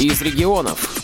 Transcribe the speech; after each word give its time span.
из 0.00 0.22
регионов. 0.22 0.96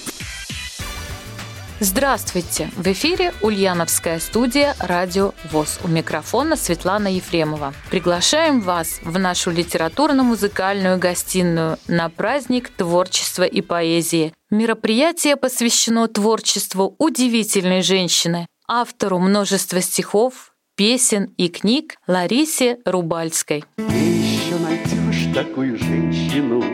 Здравствуйте! 1.80 2.70
В 2.76 2.86
эфире 2.86 3.34
Ульяновская 3.42 4.18
студия 4.18 4.74
«Радио 4.80 5.34
ВОЗ». 5.52 5.80
У 5.84 5.88
микрофона 5.88 6.56
Светлана 6.56 7.08
Ефремова. 7.08 7.74
Приглашаем 7.90 8.62
вас 8.62 9.00
в 9.02 9.18
нашу 9.18 9.50
литературно-музыкальную 9.50 10.98
гостиную 10.98 11.76
на 11.86 12.08
праздник 12.08 12.70
творчества 12.70 13.42
и 13.42 13.60
поэзии. 13.60 14.32
Мероприятие 14.48 15.36
посвящено 15.36 16.08
творчеству 16.08 16.94
удивительной 16.98 17.82
женщины, 17.82 18.46
автору 18.66 19.18
множества 19.18 19.82
стихов, 19.82 20.54
песен 20.74 21.34
и 21.36 21.48
книг 21.48 21.96
Ларисе 22.06 22.78
Рубальской. 22.86 23.62
Ты 23.76 23.82
еще 23.82 24.56
найдешь 24.56 25.34
такую 25.34 25.76
женщину, 25.76 26.64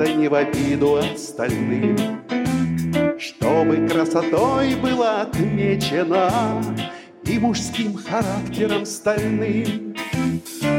это 0.00 0.14
не 0.14 0.28
в 0.28 0.34
обиду 0.34 0.96
остальным, 0.96 1.96
чтобы 3.18 3.86
красотой 3.86 4.74
была 4.76 5.22
отмечена 5.22 6.62
и 7.24 7.38
мужским 7.38 7.94
характером 7.96 8.86
стальным, 8.86 9.94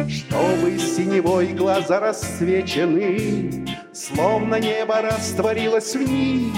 чтобы 0.10 0.80
синевой 0.80 1.50
глаза 1.50 2.00
рассвечены, 2.00 3.68
словно 3.94 4.56
небо 4.56 5.02
растворилось 5.04 5.96
в 5.96 6.02
них. 6.02 6.56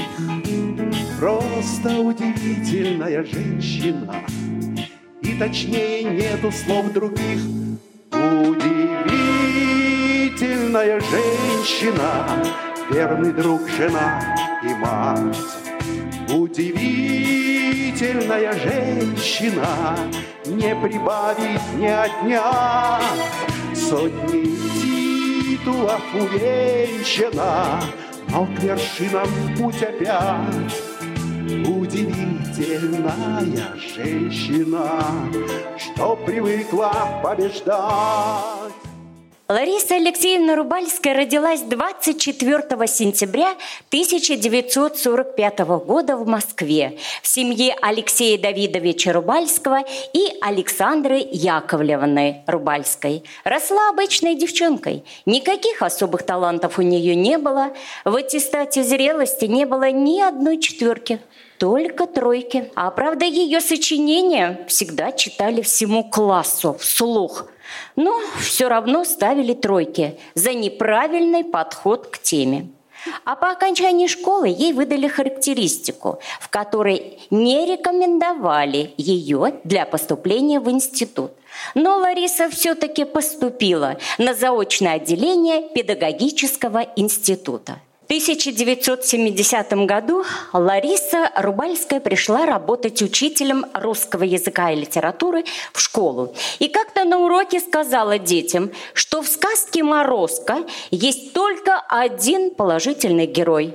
Просто 1.20 2.00
удивительная 2.00 3.26
женщина, 3.26 4.16
и 5.22 5.38
точнее 5.38 6.04
нету 6.04 6.50
слов 6.52 6.94
других. 6.94 7.42
Удивительная 8.12 10.03
женщина, 11.64 12.44
верный 12.90 13.32
друг, 13.32 13.62
жена 13.70 14.20
и 14.64 14.74
мать. 14.76 15.38
Удивительная 16.30 18.52
женщина, 18.54 19.98
не 20.46 20.76
прибавить, 20.76 21.74
не 21.76 21.88
отнять. 21.88 23.04
Сотни 23.74 24.58
титулов 24.82 26.02
увенчана, 26.14 27.82
но 28.30 28.46
к 28.46 28.60
вершинам 28.60 29.30
путь 29.58 29.82
опять. 29.84 30.82
Удивительная 31.68 33.76
женщина, 33.96 35.04
что 35.78 36.16
привыкла 36.16 37.22
побеждать. 37.24 38.53
Лариса 39.50 39.96
Алексеевна 39.96 40.56
Рубальская 40.56 41.14
родилась 41.14 41.60
24 41.60 42.88
сентября 42.88 43.50
1945 43.90 45.60
года 45.86 46.16
в 46.16 46.26
Москве 46.26 46.98
в 47.22 47.28
семье 47.28 47.76
Алексея 47.82 48.40
Давидовича 48.40 49.12
Рубальского 49.12 49.84
и 50.14 50.30
Александры 50.40 51.18
Яковлевны 51.30 52.46
Рубальской. 52.48 53.26
Росла 53.44 53.90
обычной 53.90 54.36
девчонкой. 54.36 55.04
Никаких 55.26 55.82
особых 55.82 56.24
талантов 56.24 56.80
у 56.80 56.82
нее 56.82 57.14
не 57.14 57.38
было. 57.38 57.74
В 58.06 58.16
аттестате 58.16 58.82
зрелости 58.82 59.44
не 59.44 59.66
было 59.66 59.92
ни 59.92 60.22
одной 60.22 60.58
четверки 60.58 61.20
только 61.58 62.08
тройки. 62.08 62.72
А 62.76 62.90
правда, 62.92 63.26
ее 63.26 63.60
сочинения 63.60 64.66
всегда 64.70 65.12
читали 65.12 65.62
всему 65.62 66.06
классу 66.06 66.78
вслух. 66.80 67.50
Но 67.96 68.20
все 68.40 68.68
равно 68.68 69.04
ставили 69.04 69.54
тройки 69.54 70.20
за 70.36 70.54
неправильный 70.54 71.44
подход 71.44 72.08
к 72.08 72.20
теме. 72.20 72.70
А 73.26 73.36
по 73.36 73.52
окончании 73.52 74.08
школы 74.08 74.48
ей 74.48 74.74
выдали 74.74 75.08
характеристику, 75.08 76.20
в 76.40 76.50
которой 76.50 77.20
не 77.30 77.66
рекомендовали 77.66 78.94
ее 78.98 79.56
для 79.64 79.86
поступления 79.86 80.60
в 80.60 80.70
институт. 80.70 81.32
Но 81.76 81.98
Лариса 81.98 82.50
все-таки 82.50 83.04
поступила 83.06 83.98
на 84.18 84.34
заочное 84.34 84.94
отделение 84.94 85.70
педагогического 85.70 86.86
института. 86.96 87.80
В 88.14 88.16
1970 88.16 89.74
году 89.88 90.24
Лариса 90.54 91.32
Рубальская 91.36 92.00
пришла 92.00 92.46
работать 92.46 93.02
учителем 93.02 93.66
русского 93.74 94.22
языка 94.22 94.70
и 94.70 94.76
литературы 94.76 95.46
в 95.74 95.80
школу. 95.80 96.36
И 96.60 96.68
как-то 96.68 97.06
на 97.06 97.18
уроке 97.18 97.60
сказала 97.60 98.20
детям, 98.20 98.70
что 98.94 99.24
в 99.24 99.28
сказке 99.28 99.82
«Морозко» 99.82 100.60
есть 100.92 101.34
только 101.34 101.80
один 101.90 102.52
положительный 102.52 103.26
герой. 103.26 103.74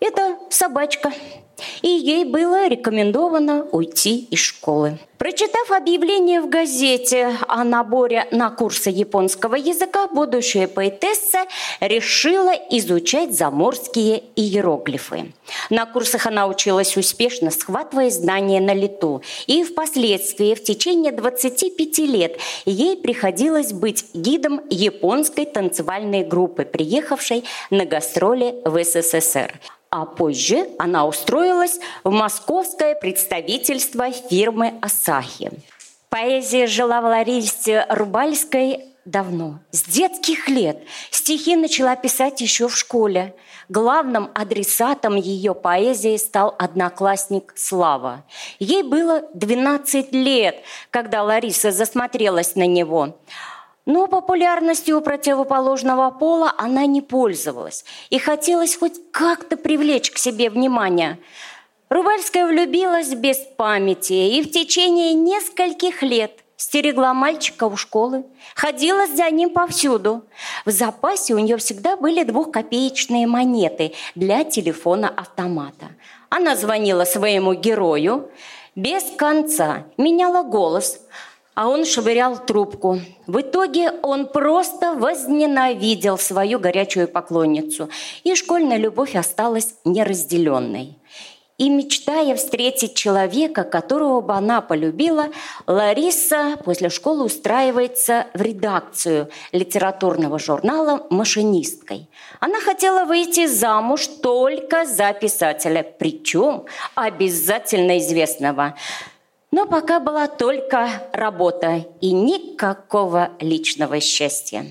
Это 0.00 0.38
собачка– 0.48 1.12
и 1.82 1.88
ей 1.88 2.24
было 2.24 2.68
рекомендовано 2.68 3.66
уйти 3.72 4.26
из 4.30 4.40
школы. 4.40 4.98
Прочитав 5.18 5.72
объявление 5.72 6.40
в 6.40 6.48
газете 6.48 7.36
о 7.48 7.64
наборе 7.64 8.28
на 8.30 8.50
курсы 8.50 8.88
японского 8.88 9.56
языка, 9.56 10.06
будущая 10.06 10.68
поэтесса 10.68 11.40
решила 11.80 12.52
изучать 12.70 13.36
заморские 13.36 14.22
иероглифы. 14.36 15.32
На 15.70 15.86
курсах 15.86 16.26
она 16.26 16.46
училась 16.46 16.96
успешно, 16.96 17.50
схватывая 17.50 18.10
знания 18.10 18.60
на 18.60 18.74
лету. 18.74 19.22
И 19.48 19.64
впоследствии, 19.64 20.54
в 20.54 20.62
течение 20.62 21.10
25 21.10 21.98
лет, 21.98 22.38
ей 22.64 22.96
приходилось 22.96 23.72
быть 23.72 24.04
гидом 24.14 24.60
японской 24.70 25.46
танцевальной 25.46 26.22
группы, 26.22 26.64
приехавшей 26.64 27.42
на 27.70 27.84
гастроли 27.86 28.54
в 28.64 28.84
СССР. 28.84 29.58
А 29.90 30.04
позже 30.04 30.68
она 30.78 31.06
устроилась 31.06 31.80
в 32.04 32.10
московское 32.10 32.94
представительство 32.94 34.10
фирмы 34.10 34.74
«Асахи». 34.82 35.50
Поэзия 36.10 36.66
жила 36.66 37.00
в 37.00 37.04
Ларисе 37.04 37.86
Рубальской 37.88 38.84
давно, 39.08 39.60
с 39.70 39.84
детских 39.84 40.48
лет. 40.48 40.82
Стихи 41.10 41.56
начала 41.56 41.96
писать 41.96 42.40
еще 42.40 42.68
в 42.68 42.76
школе. 42.76 43.34
Главным 43.68 44.30
адресатом 44.34 45.16
ее 45.16 45.54
поэзии 45.54 46.16
стал 46.16 46.54
одноклассник 46.58 47.52
Слава. 47.56 48.24
Ей 48.58 48.82
было 48.82 49.22
12 49.34 50.12
лет, 50.12 50.62
когда 50.90 51.22
Лариса 51.22 51.70
засмотрелась 51.70 52.54
на 52.54 52.66
него. 52.66 53.18
Но 53.88 54.06
популярностью 54.06 54.98
у 54.98 55.00
противоположного 55.00 56.10
пола 56.10 56.52
она 56.58 56.84
не 56.84 57.00
пользовалась, 57.00 57.86
и 58.10 58.18
хотелось 58.18 58.76
хоть 58.76 59.00
как-то 59.12 59.56
привлечь 59.56 60.10
к 60.10 60.18
себе 60.18 60.50
внимание. 60.50 61.18
Рубальская 61.88 62.46
влюбилась 62.46 63.14
без 63.14 63.38
памяти 63.56 64.12
и 64.12 64.42
в 64.42 64.50
течение 64.50 65.14
нескольких 65.14 66.02
лет 66.02 66.32
стерегла 66.58 67.14
мальчика 67.14 67.64
у 67.64 67.78
школы, 67.78 68.26
ходила 68.54 69.06
за 69.06 69.30
ним 69.30 69.48
повсюду. 69.48 70.22
В 70.66 70.70
запасе 70.70 71.32
у 71.32 71.38
нее 71.38 71.56
всегда 71.56 71.96
были 71.96 72.24
двухкопеечные 72.24 73.26
монеты 73.26 73.94
для 74.14 74.44
телефона-автомата. 74.44 75.86
Она 76.28 76.56
звонила 76.56 77.06
своему 77.06 77.54
герою 77.54 78.28
без 78.76 79.04
конца, 79.16 79.84
меняла 79.96 80.42
голос– 80.42 81.00
а 81.58 81.66
он 81.66 81.84
швырял 81.84 82.38
трубку. 82.38 83.00
В 83.26 83.40
итоге 83.40 83.90
он 84.02 84.28
просто 84.28 84.94
возненавидел 84.94 86.16
свою 86.16 86.60
горячую 86.60 87.08
поклонницу, 87.08 87.88
и 88.22 88.36
школьная 88.36 88.76
любовь 88.76 89.16
осталась 89.16 89.74
неразделенной. 89.84 90.96
И 91.56 91.68
мечтая 91.68 92.36
встретить 92.36 92.94
человека, 92.94 93.64
которого 93.64 94.20
бы 94.20 94.34
она 94.34 94.60
полюбила, 94.60 95.30
Лариса 95.66 96.60
после 96.64 96.90
школы 96.90 97.24
устраивается 97.24 98.28
в 98.34 98.40
редакцию 98.40 99.28
литературного 99.50 100.38
журнала 100.38 101.08
машинисткой. 101.10 102.08
Она 102.38 102.60
хотела 102.60 103.04
выйти 103.04 103.46
замуж 103.46 104.06
только 104.06 104.86
за 104.86 105.12
писателя, 105.12 105.82
причем 105.82 106.66
обязательно 106.94 107.98
известного. 107.98 108.76
Но 109.50 109.66
пока 109.66 109.98
была 109.98 110.26
только 110.26 111.08
работа 111.12 111.86
и 112.00 112.12
никакого 112.12 113.30
личного 113.40 114.00
счастья. 114.00 114.66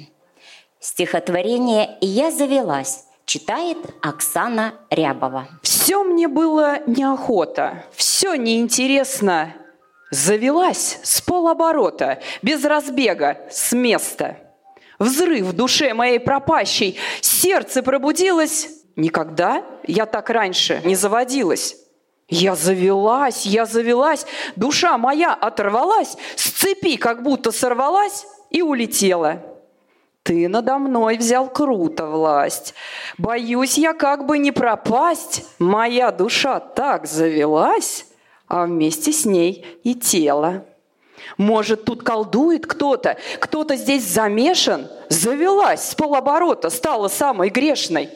Стихотворение 0.80 1.98
«Я 2.00 2.32
завелась» 2.32 3.06
читает 3.26 3.78
Оксана 4.02 4.76
Рябова. 4.90 5.48
Все 5.64 6.04
мне 6.04 6.28
было 6.28 6.80
неохота, 6.86 7.84
все 7.94 8.36
неинтересно. 8.36 9.54
Завелась 10.12 11.00
с 11.04 11.22
полоборота, 11.22 12.22
без 12.42 12.64
разбега, 12.64 13.42
с 13.52 13.74
места. 13.74 14.38
Взрыв 15.00 15.48
в 15.48 15.54
душе 15.54 15.94
моей 15.94 16.20
пропащей, 16.20 16.98
сердце 17.22 17.84
пробудилось. 17.84 18.70
Никогда 18.96 19.64
я 19.86 20.06
так 20.06 20.30
раньше 20.30 20.82
не 20.86 20.96
заводилась. 20.96 21.76
Я 22.30 22.56
завелась, 22.56 23.46
я 23.46 23.66
завелась, 23.66 24.26
душа 24.58 24.98
моя 24.98 25.34
оторвалась, 25.34 26.18
с 26.36 26.50
цепи 26.50 26.98
как 26.98 27.24
будто 27.24 27.52
сорвалась 27.52 28.26
и 28.50 28.62
улетела. 28.62 29.42
Ты 30.24 30.50
надо 30.50 30.78
мной 30.78 31.16
взял 31.16 31.50
круто 31.50 32.06
власть. 32.06 32.74
Боюсь 33.18 33.78
я 33.78 33.94
как 33.94 34.26
бы 34.26 34.40
не 34.40 34.52
пропасть. 34.52 35.46
Моя 35.58 36.12
душа 36.12 36.60
так 36.60 37.08
завелась, 37.08 38.06
а 38.50 38.66
вместе 38.66 39.14
с 39.14 39.24
ней 39.24 39.66
и 39.84 39.96
тело. 39.96 40.66
Может, 41.38 41.86
тут 41.86 42.04
колдует 42.04 42.68
кто-то, 42.68 43.18
кто-то 43.40 43.78
здесь 43.78 44.04
замешан? 44.04 44.90
Завелась 45.08 45.92
с 45.92 45.96
полоборота, 45.96 46.72
стала 46.72 47.08
самой 47.08 47.48
грешной. 47.48 48.10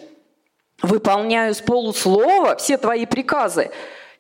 Выполняю 0.82 1.56
с 1.56 1.62
полуслова 1.62 2.58
все 2.58 2.78
твои 2.78 3.06
приказы. 3.06 3.72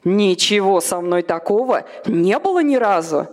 Ничего 0.03 0.81
со 0.81 0.99
мной 0.99 1.21
такого 1.21 1.85
не 2.05 2.37
было 2.39 2.63
ни 2.63 2.75
разу. 2.75 3.27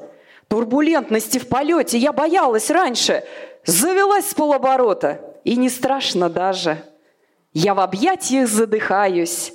Турбулентности 0.49 1.38
в 1.38 1.49
полете 1.49 1.99
я 1.99 2.12
боялась 2.12 2.70
раньше. 2.70 3.25
Завелась 3.65 4.31
с 4.31 4.35
полоборота, 4.35 5.20
и 5.44 5.56
не 5.56 5.69
страшно 5.69 6.29
даже. 6.29 6.82
Я 7.53 7.75
в 7.75 7.81
объятиях 7.81 8.49
задыхаюсь, 8.49 9.53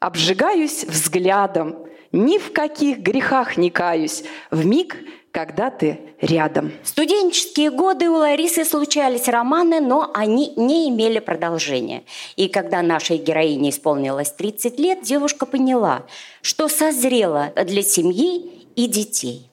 обжигаюсь 0.00 0.84
взглядом, 0.84 1.86
ни 2.12 2.38
в 2.38 2.52
каких 2.52 2.98
грехах 2.98 3.56
не 3.56 3.70
каюсь. 3.70 4.24
В 4.50 4.64
миг 4.64 4.96
когда 5.34 5.68
ты 5.68 5.98
рядом. 6.20 6.72
В 6.84 6.88
студенческие 6.88 7.72
годы 7.72 8.08
у 8.08 8.14
Ларисы 8.18 8.64
случались 8.64 9.26
романы, 9.26 9.80
но 9.80 10.12
они 10.14 10.52
не 10.54 10.88
имели 10.88 11.18
продолжения. 11.18 12.04
И 12.36 12.46
когда 12.46 12.82
нашей 12.82 13.18
героине 13.18 13.70
исполнилось 13.70 14.30
30 14.30 14.78
лет, 14.78 15.02
девушка 15.02 15.44
поняла, 15.44 16.06
что 16.40 16.68
созрела 16.68 17.52
для 17.66 17.82
семьи 17.82 18.48
и 18.76 18.86
детей. 18.86 19.50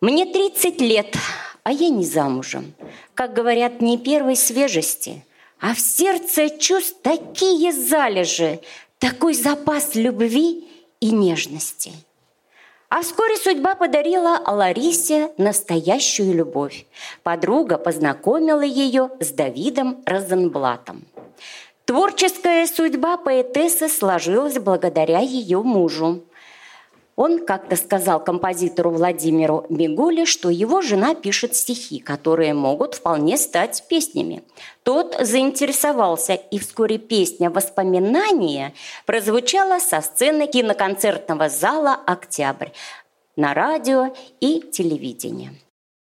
Мне 0.00 0.24
30 0.24 0.80
лет, 0.80 1.18
а 1.64 1.70
я 1.70 1.90
не 1.90 2.06
замужем. 2.06 2.72
Как 3.12 3.34
говорят, 3.34 3.82
не 3.82 3.98
первой 3.98 4.36
свежести, 4.36 5.22
а 5.60 5.74
в 5.74 5.80
сердце 5.80 6.48
чувств 6.48 6.96
такие 7.02 7.74
залежи, 7.74 8.60
такой 8.98 9.34
запас 9.34 9.94
любви 9.96 10.66
и 11.00 11.10
нежности– 11.10 11.92
а 12.94 13.00
вскоре 13.00 13.38
судьба 13.38 13.74
подарила 13.74 14.38
Ларисе 14.46 15.30
настоящую 15.38 16.34
любовь. 16.34 16.84
Подруга 17.22 17.78
познакомила 17.78 18.60
ее 18.60 19.08
с 19.18 19.30
Давидом 19.30 20.02
Розенблатом. 20.04 21.06
Творческая 21.86 22.66
судьба 22.66 23.16
поэтессы 23.16 23.88
сложилась 23.88 24.58
благодаря 24.58 25.20
ее 25.20 25.62
мужу. 25.62 26.22
Он 27.14 27.44
как-то 27.44 27.76
сказал 27.76 28.24
композитору 28.24 28.90
Владимиру 28.90 29.66
Мигуле, 29.68 30.24
что 30.24 30.48
его 30.48 30.80
жена 30.80 31.14
пишет 31.14 31.54
стихи, 31.54 31.98
которые 31.98 32.54
могут 32.54 32.94
вполне 32.94 33.36
стать 33.36 33.84
песнями. 33.88 34.42
Тот 34.82 35.16
заинтересовался, 35.20 36.34
и 36.34 36.58
вскоре 36.58 36.96
песня 36.96 37.50
«Воспоминания» 37.50 38.72
прозвучала 39.04 39.78
со 39.78 40.00
сцены 40.00 40.46
киноконцертного 40.46 41.50
зала 41.50 41.98
«Октябрь» 42.06 42.70
на 43.36 43.52
радио 43.52 44.14
и 44.40 44.60
телевидении. 44.60 45.52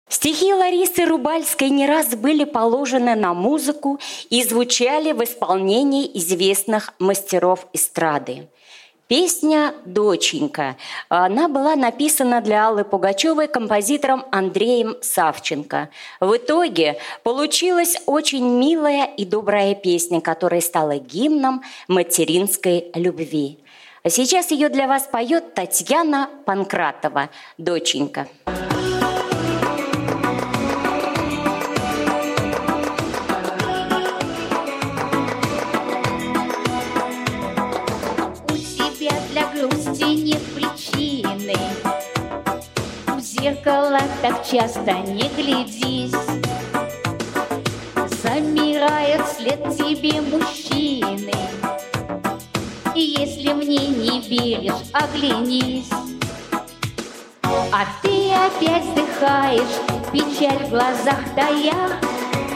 Стихи 0.08 0.54
Ларисы 0.54 1.04
Рубальской 1.04 1.68
не 1.68 1.86
раз 1.86 2.14
были 2.14 2.44
положены 2.44 3.16
на 3.16 3.34
музыку 3.34 3.98
и 4.30 4.42
звучали 4.44 5.12
в 5.12 5.22
исполнении 5.24 6.08
известных 6.18 6.94
мастеров 7.00 7.66
эстрады. 7.72 8.48
Песня 9.08 9.72
«Доченька». 9.84 10.76
Она 11.08 11.48
была 11.48 11.76
написана 11.76 12.40
для 12.40 12.66
Аллы 12.66 12.84
Пугачевой 12.84 13.46
композитором 13.46 14.24
Андреем 14.32 14.96
Савченко. 15.00 15.90
В 16.18 16.36
итоге 16.36 16.98
получилась 17.22 18.02
очень 18.06 18.44
милая 18.44 19.04
и 19.04 19.24
добрая 19.24 19.76
песня, 19.76 20.20
которая 20.20 20.60
стала 20.60 20.98
гимном 20.98 21.62
материнской 21.86 22.90
любви. 22.94 23.60
А 24.02 24.10
сейчас 24.10 24.50
ее 24.50 24.68
для 24.70 24.88
вас 24.88 25.04
поет 25.04 25.54
Татьяна 25.54 26.28
Панкратова 26.44 27.30
«Доченька». 27.58 28.26
Доченька. 28.46 28.75
Так 44.28 44.44
часто 44.44 44.92
не 44.92 45.28
глядись. 45.36 46.10
Замирает 48.22 49.22
след 49.36 49.62
тебе 49.76 50.20
мужчины. 50.20 51.32
И 52.94 53.00
если 53.00 53.52
мне 53.52 53.86
не 53.86 54.20
веришь, 54.20 54.90
оглянись. 54.92 55.90
А 57.44 57.86
ты 58.02 58.32
опять 58.32 58.84
вздыхаешь, 58.86 59.76
печаль 60.12 60.66
в 60.66 60.70
глазах 60.70 61.20
тая. 61.36 62.00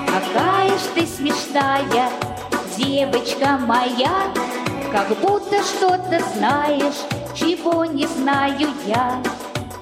Какая 0.09 0.71
ж 0.71 0.83
ты 0.95 1.07
смешная, 1.07 2.11
девочка 2.77 3.59
моя. 3.59 4.33
Как 4.91 5.17
будто 5.21 5.63
что-то 5.63 6.21
знаешь, 6.35 7.07
чего 7.37 7.85
не 7.85 8.09
знаю 8.09 8.71
я 8.87 9.23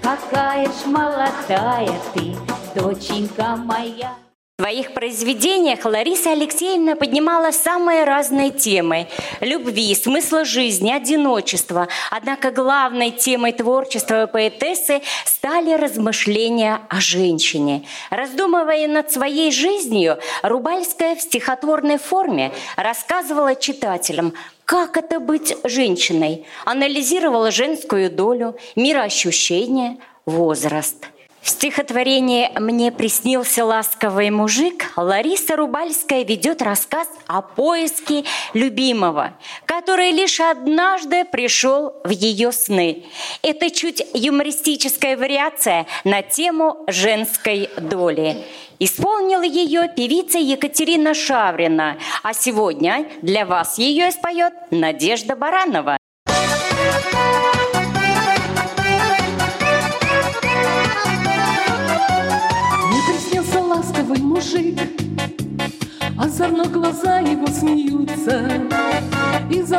Какая 0.09 0.65
ж 0.65 0.87
молодая 0.87 2.01
ты, 2.15 2.35
доченька 2.75 3.57
моя. 3.57 4.15
В 4.57 4.63
своих 4.63 4.95
произведениях 4.95 5.85
Лариса 5.85 6.33
Алексеевна 6.33 6.97
поднимала 6.97 7.51
самые 7.51 8.05
разные 8.05 8.49
темы– 8.49 9.07
любви, 9.43 9.95
смысла 9.95 10.47
жизни, 10.47 10.91
одиночества. 10.91 11.89
Однако 12.11 12.51
главной 12.53 13.11
темой 13.11 13.53
творчества 13.53 14.27
поэтессы 14.27 15.03
стали 15.27 15.75
размышления 15.75 16.81
о 16.89 17.03
женщине. 17.03 17.85
Раздумывая 18.09 18.89
над 18.89 19.13
своей 19.13 19.53
жизнью, 19.53 20.19
Рубальская 20.43 21.17
в 21.17 21.21
стихотворной 21.21 21.99
форме 21.99 22.51
рассказывала 22.77 23.55
читателям, 23.55 24.33
как 24.69 24.99
это 24.99 25.19
быть 25.19 25.57
женщиной? 25.65 26.45
Анализировала 26.67 27.51
женскую 27.51 28.11
долю, 28.11 28.55
мироощущение, 28.77 29.97
возраст– 30.27 31.07
в 31.41 31.51
стихотворении 31.51 32.51
«Мне 32.59 32.91
приснился 32.91 33.65
ласковый 33.65 34.31
мужик» 34.31 34.93
Лариса 34.97 35.57
Рубальская 35.57 36.25
ведет 36.25 36.63
рассказ 36.63 37.09
о 37.27 37.43
поиске 37.43 38.25
любимого, 38.55 39.35
который 39.65 40.11
лишь 40.11 40.41
однажды 40.41 41.25
пришел 41.25 41.95
в 42.05 42.11
ее 42.11 42.51
сны. 42.53 43.05
Это 43.43 43.71
чуть 43.71 44.05
юмористическая 44.15 45.17
вариация 45.17 45.87
на 46.05 46.23
тему 46.23 46.85
женской 46.89 47.71
доли. 47.77 48.45
Исполнила 48.81 49.43
ее 49.43 49.89
певица 49.95 50.39
Екатерина 50.39 51.15
Шаврина, 51.15 51.99
а 52.23 52.35
сегодня 52.35 53.09
для 53.23 53.47
вас 53.47 53.79
ее 53.79 54.11
споет 54.13 54.53
Надежда 54.71 55.35
Баранова. 55.35 55.99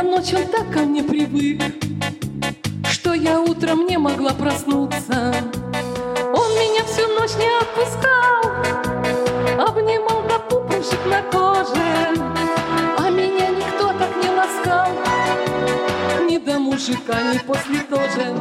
И 0.10 0.12
за 0.12 0.18
ночь 0.18 0.34
он 0.34 0.48
так 0.48 0.72
ко 0.72 0.80
мне 0.80 1.04
привык 1.04 1.62
Что 2.90 3.14
я 3.14 3.40
утром 3.40 3.86
не 3.86 3.98
могла 3.98 4.32
проснуться. 4.34 5.34
Он 6.34 6.52
меня 6.52 6.84
всю 6.86 7.08
ночь 7.14 7.36
не 7.38 7.50
отпускал 7.60 8.44
Обнимал 9.68 10.24
до 10.24 10.40
пупушек 10.40 11.00
на 11.06 11.22
коже 11.32 12.16
А 12.98 13.10
меня 13.10 13.50
никто 13.50 13.90
так 13.90 14.24
не 14.24 14.30
ласкал. 14.30 14.90
Ни 16.28 16.38
до 16.38 16.60
мужика, 16.60 17.22
ни 17.34 17.38
после 17.40 17.80
тоже. 17.82 18.34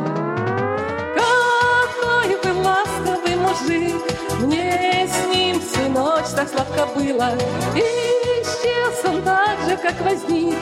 Какой 1.17 2.37
вы 2.43 2.63
ласковый 2.63 3.37
мужик 3.37 4.03
Мне 4.41 5.09
с 5.09 5.35
ним 5.35 5.61
всю 5.61 5.89
ночь 5.91 6.31
так 6.35 6.49
сладко 6.49 6.87
было. 6.95 7.33
И 7.75 8.18
исчез 8.89 9.05
он 9.05 9.23
так 9.23 9.59
же, 9.69 9.77
как 9.77 10.01
возник. 10.01 10.57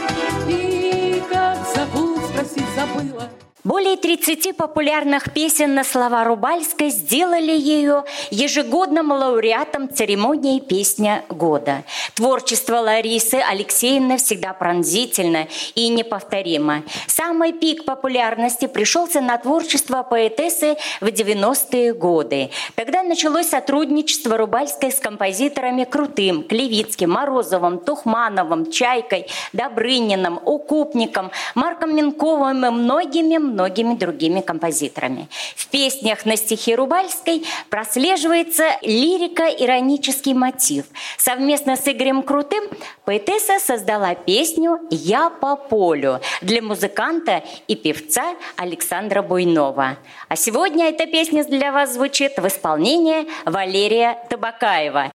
И 0.49 1.23
как 1.31 1.59
зовут, 1.75 2.25
спросить 2.27 2.65
забыла 2.75 3.31
Более 3.67 3.97
30 3.97 4.57
популярных 4.57 5.33
песен 5.33 5.75
на 5.75 5.83
слова 5.83 6.23
Рубальской 6.23 6.89
сделали 6.89 7.51
ее 7.51 8.05
ежегодным 8.31 9.11
лауреатом 9.11 9.93
церемонии 9.93 10.61
«Песня 10.61 11.25
года». 11.29 11.83
Творчество 12.15 12.77
Ларисы 12.77 13.35
Алексеевны 13.35 14.19
всегда 14.19 14.53
пронзительно 14.53 15.49
и 15.75 15.89
неповторимо. 15.89 16.85
Самый 17.09 17.53
пик 17.53 17.85
популярности 17.85 18.67
пришелся 18.69 19.21
на 19.21 19.37
творчество 19.37 20.05
поэтессы 20.05 20.77
в 21.01 21.07
90-е 21.07 21.93
годы. 21.93 22.51
Тогда 22.77 23.03
началось 23.03 23.49
сотрудничество 23.49 24.37
Рубальской 24.37 24.93
с 24.93 25.01
композиторами 25.01 25.83
Крутым, 25.83 26.45
Клевицким, 26.45 27.11
Морозовым, 27.11 27.81
Тухмановым, 27.81 28.71
Чайкой, 28.71 29.27
Добрыниным, 29.53 30.39
Укупником, 30.45 31.33
Марком 31.57 31.97
Минковым 31.97 32.65
и 32.65 32.71
многими 32.71 33.56
многими 33.57 33.95
другими 33.95 34.43
композиторами. 34.43 35.29
В 35.57 35.67
песнях 35.69 36.27
на 36.27 36.37
стихи 36.37 36.77
Рубальской 36.77 37.43
прослеживается 37.71 38.65
лирико-иронический 38.83 40.35
мотив. 40.35 40.85
Совместно 41.17 41.77
с 41.77 41.89
Игорем 41.89 42.23
Крутым 42.23 42.65
поэтесса 43.07 43.59
создала 43.59 44.15
песню 44.15 44.79
«Я 44.91 45.31
по 45.31 45.57
полю» 45.57 46.21
для 46.43 46.61
музыканта 46.61 47.43
и 47.67 47.75
певца 47.75 48.35
Александра 48.57 49.23
Буйнова. 49.23 49.97
А 50.29 50.37
сегодня 50.37 50.91
эта 50.91 51.07
песня 51.07 51.43
для 51.45 51.73
вас 51.73 51.95
звучит 51.95 52.37
в 52.37 52.47
исполнении 52.47 53.27
Валерия 53.47 54.19
Табакаева. 54.29 55.16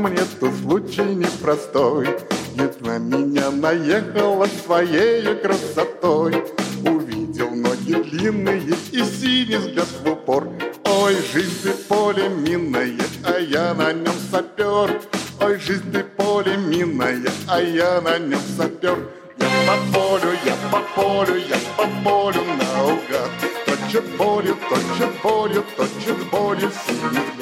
Мне 0.00 0.22
тот 0.40 0.52
случай 0.62 1.02
непростой. 1.02 2.08
Ведь 2.56 2.80
на 2.80 2.98
меня 2.98 3.50
наехала 3.50 4.46
своей 4.64 5.34
красотой. 5.36 6.44
Увидел 6.84 7.50
ноги 7.50 7.94
длинные 7.94 8.62
и 8.92 9.02
синий 9.04 9.56
взгляд 9.56 9.88
в 10.04 10.10
упор. 10.10 10.48
Ой, 10.84 11.16
жизнь 11.32 11.62
ты 11.62 11.70
поле 11.88 12.28
минное, 12.28 12.96
а 13.24 13.38
я 13.38 13.74
на 13.74 13.92
нем 13.92 14.14
сапер. 14.30 15.00
Ой, 15.40 15.58
жизнь 15.58 15.90
ты 15.92 16.04
поле 16.04 16.56
минное, 16.56 17.22
а 17.48 17.60
я 17.60 18.00
на 18.00 18.18
нем 18.18 18.40
сапер. 18.56 18.98
Я 19.38 19.48
по 19.66 19.98
полю, 19.98 20.32
я 20.44 20.56
по 20.70 20.80
полю, 20.94 21.36
я 21.36 21.56
по 21.76 21.86
полю 22.04 22.42
наугад. 22.44 23.30
Точит 23.66 24.04
болью, 24.16 24.56
точит 24.68 25.10
болью, 25.22 25.64
точит 25.76 26.30
болью 26.30 26.70
синий 26.86 27.33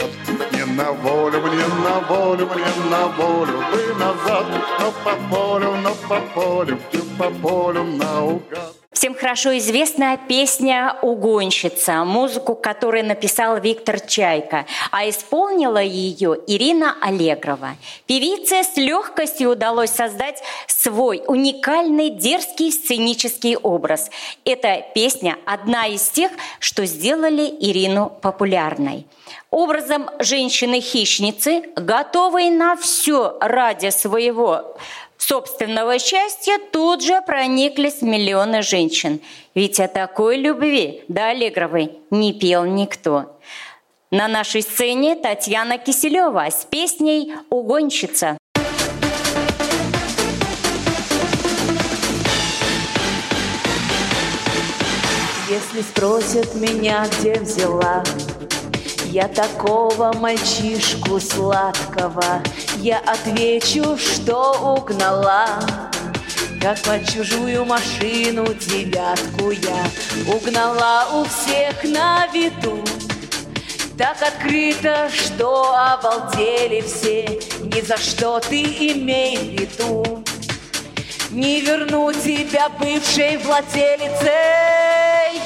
на 0.92 0.98
волю, 0.98 1.40
мне 1.40 1.66
на 1.84 2.00
волю, 2.00 2.46
мне 2.46 2.90
на 2.90 3.06
волю, 3.06 3.58
вы 3.72 3.94
назад, 3.94 4.46
но 4.78 4.92
по 5.04 5.16
полю, 5.34 5.76
но 5.76 5.94
по 6.08 6.20
полю, 6.34 6.78
по 7.18 7.30
полю 7.30 7.84
наугад. 7.84 8.51
Всем 9.02 9.16
хорошо 9.16 9.58
известная 9.58 10.16
песня 10.16 10.96
«Угонщица», 11.02 12.04
музыку 12.04 12.54
которой 12.54 13.02
написал 13.02 13.58
Виктор 13.58 13.98
Чайка, 13.98 14.64
а 14.92 15.08
исполнила 15.08 15.82
ее 15.82 16.38
Ирина 16.46 16.96
Аллегрова. 17.00 17.70
Певице 18.06 18.62
с 18.62 18.76
легкостью 18.76 19.50
удалось 19.50 19.90
создать 19.90 20.40
свой 20.68 21.20
уникальный 21.26 22.10
дерзкий 22.10 22.70
сценический 22.70 23.56
образ. 23.56 24.08
Эта 24.44 24.84
песня– 24.94 25.36
одна 25.46 25.88
из 25.88 26.08
тех, 26.08 26.30
что 26.60 26.86
сделали 26.86 27.42
Ирину 27.58 28.08
популярной 28.22 29.04
образом 29.50 30.08
женщины-хищницы, 30.18 31.70
готовой 31.76 32.50
на 32.50 32.76
все 32.76 33.36
ради 33.40 33.90
своего 33.90 34.76
собственного 35.22 35.98
счастья, 35.98 36.58
тут 36.72 37.02
же 37.02 37.20
прониклись 37.22 38.02
миллионы 38.02 38.62
женщин. 38.62 39.20
Ведь 39.54 39.80
о 39.80 39.88
такой 39.88 40.36
любви 40.36 41.04
до 41.08 41.28
Аллегровой 41.28 41.92
не 42.10 42.32
пел 42.32 42.64
никто. 42.64 43.38
На 44.10 44.28
нашей 44.28 44.62
сцене 44.62 45.16
Татьяна 45.16 45.78
Киселева 45.78 46.46
с 46.50 46.66
песней 46.66 47.34
«Угонщица». 47.48 48.36
Если 55.48 55.82
спросят 55.82 56.54
меня, 56.54 57.06
где 57.18 57.34
взяла 57.34 58.02
я 59.12 59.28
такого 59.28 60.10
мальчишку 60.14 61.20
сладкого 61.20 62.42
Я 62.78 62.98
отвечу, 63.00 63.98
что 63.98 64.74
угнала. 64.74 65.60
Как 66.62 66.80
под 66.80 67.06
чужую 67.12 67.66
машину 67.66 68.46
девятку 68.54 69.50
я 69.50 69.84
Угнала 70.34 71.08
у 71.12 71.24
всех 71.24 71.84
на 71.84 72.26
виду. 72.28 72.82
Так 73.98 74.16
открыто, 74.22 75.10
что 75.12 75.74
обалдели 75.76 76.80
все 76.80 77.38
Ни 77.60 77.82
за 77.82 77.98
что 77.98 78.40
ты 78.40 78.62
имей 78.62 79.36
в 79.36 79.60
виду. 79.60 80.24
Не 81.30 81.60
верну 81.60 82.10
тебя 82.14 82.70
бывшей 82.70 83.36
владелице 83.36 84.32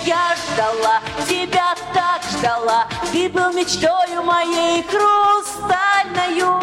Я 0.04 0.36
ждала 0.36 1.00
тебя 1.28 1.75
так 1.96 2.22
ждала 2.30 2.86
Ты 3.10 3.28
был 3.30 3.52
мечтою 3.52 4.22
моей 4.22 4.82
хрустальною 4.82 6.60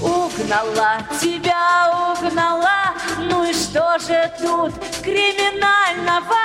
Угнала 0.00 1.02
тебя, 1.20 2.14
угнала 2.14 2.94
Ну 3.18 3.44
и 3.44 3.52
что 3.52 3.98
же 3.98 4.32
тут 4.40 4.72
криминального? 5.02 6.40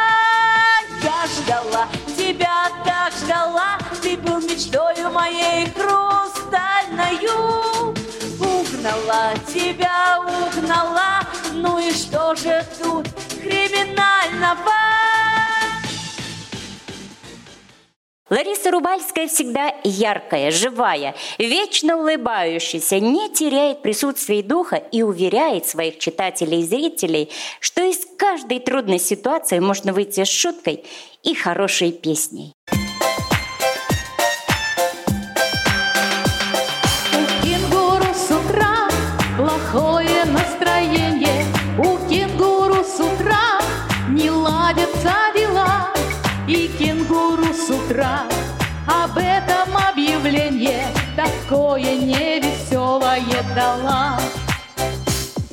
Я 1.02 1.28
ждала 1.34 1.88
тебя, 2.18 2.70
так 2.84 3.14
ждала 3.14 3.78
Ты 4.02 4.18
был 4.18 4.42
мечтою 4.42 5.10
моей 5.12 5.72
хрустальною 5.72 7.38
Угнала 8.40 9.34
тебя, 9.48 10.20
угнала 10.20 11.22
Ну 11.54 11.80
и 11.80 11.92
что 11.94 12.36
же 12.36 12.66
тут 12.82 13.08
криминального? 13.42 14.93
Лариса 18.30 18.72
Рубальская 18.72 19.28
всегда 19.28 19.76
яркая, 19.84 20.50
живая, 20.50 21.14
вечно 21.38 21.98
улыбающаяся, 21.98 23.00
не 23.00 23.30
теряет 23.30 23.82
присутствия 23.82 24.42
духа 24.42 24.78
и 24.78 25.02
уверяет 25.02 25.68
своих 25.68 26.00
читателей 26.00 26.62
и 26.62 26.66
зрителей, 26.66 27.30
что 27.60 27.84
из 27.84 28.00
каждой 28.18 28.62
трудной 28.62 29.00
ситуации 29.00 29.60
можно 29.60 29.92
выйти 29.92 30.24
с 30.24 30.30
шуткой 30.30 30.86
и 31.24 31.36
хорошей 31.36 31.92
песней. 31.92 32.54
Невеселое 53.54 53.56
дала 53.56 54.20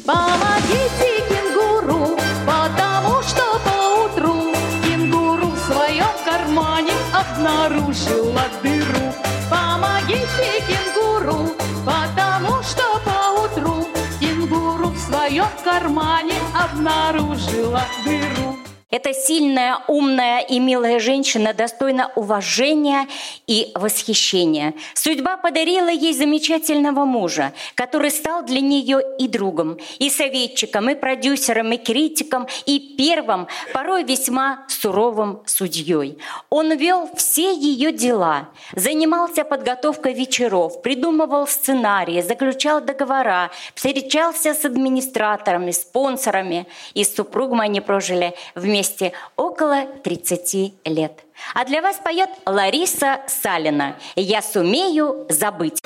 Помогите 0.07 1.23
кенгуру, 1.28 2.16
потому 2.47 3.23
что 3.23 3.61
поутру 3.64 4.52
Кенгуру 4.85 5.49
в 5.49 5.59
своем 5.59 6.07
кармане 6.25 6.92
обнаружила 7.12 8.42
дыру. 8.62 9.12
Помогите 9.50 10.62
кенгуру, 10.66 11.54
потому 11.85 12.62
что 12.62 12.83
поутру 13.04 13.87
Кенгуру 14.19 14.88
в 14.88 14.99
своем 14.99 15.47
кармане 15.64 16.35
обнаружила 16.54 17.83
дыру 18.04 18.60
эта 18.91 19.15
сильная, 19.15 19.79
умная 19.87 20.41
и 20.41 20.59
милая 20.59 20.99
женщина 20.99 21.55
достойна 21.55 22.11
уважения 22.17 23.07
и 23.47 23.71
восхищения. 23.77 24.75
Судьба 24.95 25.37
подарила 25.37 25.89
ей 25.89 26.13
замечательного 26.13 27.05
мужа, 27.05 27.53
который 27.77 28.11
стал 28.11 28.43
для 28.43 28.61
нее 28.61 29.01
и 29.19 29.29
другом, 29.29 29.79
и 30.01 30.11
советчиком, 30.11 30.91
и 30.91 30.97
продюсером, 30.97 31.71
и 31.73 31.77
критиком, 31.77 32.49
и 32.67 32.97
первым, 32.99 33.47
порой 33.73 34.03
весьма 34.03 34.65
суровым 34.67 35.41
судьей. 35.47 36.19
Он 36.49 36.77
вел 36.77 37.09
все 37.15 37.55
ее 37.55 37.93
дела, 37.93 38.49
занимался 38.75 39.45
подготовкой 39.45 40.15
вечеров, 40.15 40.83
придумывал 40.83 41.47
сценарии, 41.47 42.23
заключал 42.23 42.81
договора, 42.81 43.53
встречался 43.77 44.53
с 44.53 44.65
администраторами, 44.65 45.71
спонсорами, 45.71 46.67
и 46.95 47.05
с 47.05 47.15
супругом 47.15 47.61
они 47.61 47.81
прожили 47.81 48.35
вместе 48.57 48.80
вместе 48.81 49.13
около 49.37 49.85
30 50.03 50.73
лет. 50.87 51.13
А 51.55 51.65
для 51.67 51.83
вас 51.83 51.97
поет 52.03 52.31
Лариса 52.47 53.21
Салина 53.27 53.97
«Я 54.17 54.41
сумею 54.41 55.27
забыть». 55.29 55.81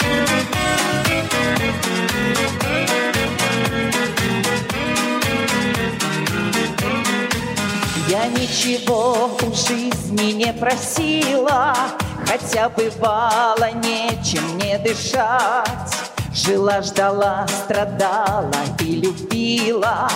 Я 8.08 8.26
ничего 8.28 9.36
у 9.42 9.54
жизни 9.54 10.32
не 10.32 10.52
просила, 10.52 11.74
Хотя 12.26 12.68
бывало 12.68 13.72
нечем 13.82 14.44
мне 14.54 14.78
дышать. 14.78 15.94
Жила, 16.32 16.80
ждала, 16.80 17.46
страдала 17.48 18.52
и 18.80 18.96
любила, 18.96 20.08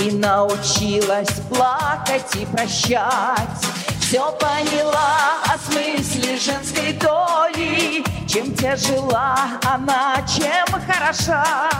И 0.00 0.10
научилась 0.12 1.28
плакать 1.50 2.34
и 2.34 2.46
прощать. 2.46 3.66
Все 4.00 4.32
поняла 4.32 5.38
о 5.44 5.58
смысле 5.58 6.38
женской 6.38 6.92
доли, 6.94 8.02
Чем 8.26 8.54
тяжела 8.54 9.36
она, 9.62 10.16
чем 10.26 10.66
хороша. 10.86 11.70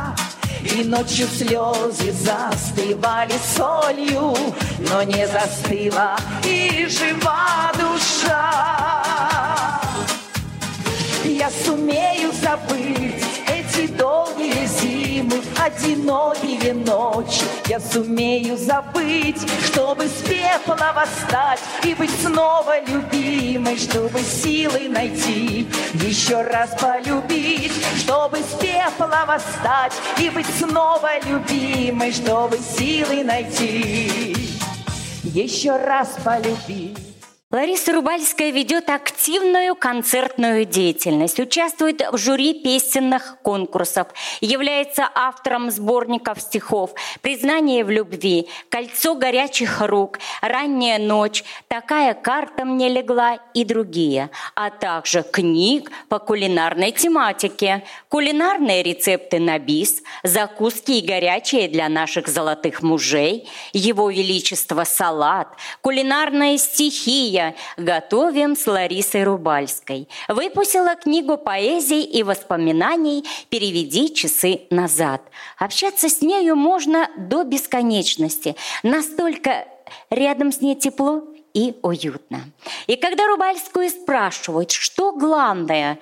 И 0.62 0.84
ночью 0.84 1.26
слезы 1.28 2.12
застывали 2.12 3.34
солью, 3.56 4.36
Но 4.78 5.02
не 5.02 5.26
застыла 5.26 6.16
и 6.44 6.86
жива 6.90 7.72
душа. 7.78 8.50
Я 11.24 11.50
сумею 11.64 12.32
забыть 12.32 13.24
эти 13.48 13.86
долгие 13.86 14.66
зимы, 14.66 14.89
одинокие 15.58 16.74
ночи. 16.74 17.44
Я 17.66 17.80
сумею 17.80 18.56
забыть, 18.56 19.40
чтобы 19.64 20.04
с 20.06 20.22
пепла 20.22 20.92
восстать 20.94 21.60
и 21.84 21.94
быть 21.94 22.10
снова 22.22 22.80
любимой, 22.84 23.76
чтобы 23.78 24.20
силы 24.20 24.88
найти, 24.88 25.66
еще 25.94 26.42
раз 26.42 26.70
полюбить, 26.80 27.72
чтобы 27.98 28.38
с 28.38 28.60
пепла 28.60 29.24
восстать 29.26 29.92
и 30.18 30.30
быть 30.30 30.46
снова 30.58 31.18
любимой, 31.26 32.12
чтобы 32.12 32.58
силы 32.58 33.24
найти, 33.24 34.34
еще 35.24 35.76
раз 35.76 36.16
полюбить. 36.24 36.99
Лариса 37.52 37.92
Рубальская 37.92 38.52
ведет 38.52 38.88
активную 38.88 39.74
концертную 39.74 40.64
деятельность, 40.64 41.40
участвует 41.40 42.00
в 42.12 42.16
жюри 42.16 42.62
песенных 42.62 43.38
конкурсов, 43.42 44.06
является 44.40 45.10
автором 45.12 45.72
сборников 45.72 46.40
стихов 46.40 46.92
«Признание 47.22 47.84
в 47.84 47.90
любви», 47.90 48.46
«Кольцо 48.68 49.16
горячих 49.16 49.80
рук», 49.80 50.20
«Ранняя 50.42 51.00
ночь», 51.00 51.42
«Такая 51.66 52.14
карта 52.14 52.64
мне 52.64 52.88
легла» 52.88 53.40
и 53.52 53.64
другие, 53.64 54.30
а 54.54 54.70
также 54.70 55.24
книг 55.24 55.90
по 56.08 56.20
кулинарной 56.20 56.92
тематике, 56.92 57.82
кулинарные 58.08 58.84
рецепты 58.84 59.40
на 59.40 59.58
бис, 59.58 60.04
закуски 60.22 60.92
и 60.92 61.04
горячие 61.04 61.66
для 61.66 61.88
наших 61.88 62.28
золотых 62.28 62.82
мужей, 62.82 63.48
Его 63.72 64.08
Величество 64.08 64.84
салат, 64.84 65.48
кулинарная 65.80 66.56
стихия, 66.56 67.39
«Готовим 67.76 68.56
с 68.56 68.66
Ларисой 68.66 69.24
Рубальской». 69.24 70.08
Выпустила 70.28 70.94
книгу 70.96 71.36
поэзий 71.36 72.02
и 72.02 72.22
воспоминаний 72.22 73.24
«Переведи 73.48 74.14
часы 74.14 74.62
назад». 74.70 75.22
Общаться 75.58 76.08
с 76.08 76.22
нею 76.22 76.56
можно 76.56 77.08
до 77.16 77.44
бесконечности. 77.44 78.56
Настолько 78.82 79.66
рядом 80.10 80.52
с 80.52 80.60
ней 80.60 80.74
тепло 80.74 81.24
и 81.54 81.76
уютно. 81.82 82.44
И 82.86 82.96
когда 82.96 83.26
Рубальскую 83.26 83.88
спрашивают, 83.90 84.70
что 84.70 85.12
главное 85.12 85.98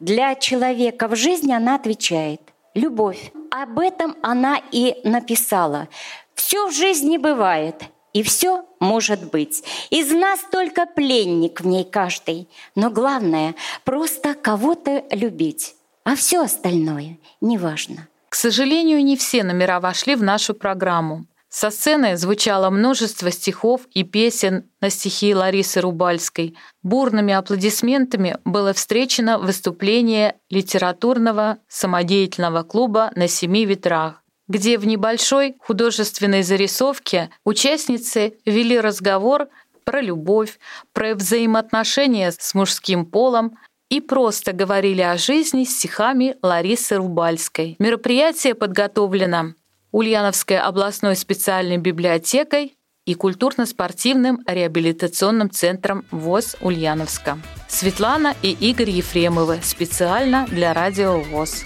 для 0.00 0.34
человека 0.34 1.08
в 1.08 1.16
жизни, 1.16 1.52
она 1.52 1.74
отвечает– 1.74 2.40
любовь. 2.74 3.32
Об 3.50 3.78
этом 3.78 4.16
она 4.22 4.60
и 4.72 5.00
написала. 5.04 5.88
Все 6.34 6.66
в 6.66 6.72
жизни 6.72 7.16
бывает– 7.16 7.82
и 8.12 8.22
все 8.22 8.64
может 8.80 9.30
быть. 9.30 9.62
Из 9.90 10.10
нас 10.10 10.40
только 10.50 10.86
пленник 10.86 11.60
в 11.60 11.66
ней 11.66 11.84
каждый. 11.84 12.48
Но 12.74 12.90
главное– 12.90 13.54
просто 13.84 14.34
кого-то 14.34 15.04
любить. 15.10 15.74
А 16.04 16.14
все 16.16 16.42
остальное 16.42 17.18
неважно. 17.40 18.08
К 18.28 18.34
сожалению, 18.34 19.04
не 19.04 19.16
все 19.16 19.42
номера 19.42 19.80
вошли 19.80 20.14
в 20.14 20.22
нашу 20.22 20.54
программу. 20.54 21.26
Со 21.50 21.70
сцены 21.70 22.16
звучало 22.18 22.68
множество 22.68 23.30
стихов 23.30 23.82
и 23.92 24.04
песен 24.04 24.64
на 24.82 24.90
стихи 24.90 25.34
Ларисы 25.34 25.80
Рубальской. 25.80 26.56
Бурными 26.82 27.32
аплодисментами 27.32 28.36
было 28.44 28.74
встречено 28.74 29.38
выступление 29.38 30.36
литературного 30.50 31.58
самодеятельного 31.68 32.64
клуба 32.64 33.10
«На 33.14 33.28
семи 33.28 33.64
ветрах», 33.64 34.22
где 34.48 34.78
в 34.78 34.86
небольшой 34.86 35.56
художественной 35.60 36.42
зарисовке 36.42 37.30
участницы 37.44 38.34
вели 38.44 38.80
разговор 38.80 39.48
про 39.84 40.00
любовь, 40.00 40.58
про 40.92 41.14
взаимоотношения 41.14 42.32
с 42.32 42.54
мужским 42.54 43.06
полом 43.06 43.56
и 43.88 44.00
просто 44.00 44.52
говорили 44.52 45.00
о 45.00 45.16
жизни 45.16 45.64
стихами 45.64 46.36
Ларисы 46.42 46.96
Рубальской. 46.96 47.76
Мероприятие 47.78 48.54
подготовлено 48.54 49.54
Ульяновской 49.92 50.58
областной 50.58 51.16
специальной 51.16 51.78
библиотекой 51.78 52.74
и 53.06 53.14
культурно-спортивным 53.14 54.40
реабилитационным 54.46 55.50
центром 55.50 56.04
ВОЗ 56.10 56.56
Ульяновска. 56.60 57.38
Светлана 57.66 58.34
и 58.42 58.50
Игорь 58.50 58.90
Ефремовы 58.90 59.60
специально 59.62 60.46
для 60.50 60.74
Радио 60.74 61.18
ВОЗ. 61.20 61.64